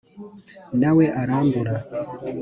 [0.79, 1.75] na we arambura